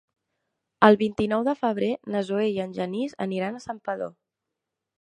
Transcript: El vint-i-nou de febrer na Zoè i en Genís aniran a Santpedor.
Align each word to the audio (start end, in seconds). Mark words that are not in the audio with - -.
El 0.87 0.95
vint-i-nou 1.01 1.43
de 1.49 1.53
febrer 1.59 1.91
na 2.15 2.23
Zoè 2.29 2.47
i 2.55 2.59
en 2.65 2.73
Genís 2.81 3.15
aniran 3.29 3.59
a 3.61 3.65
Santpedor. 3.69 4.13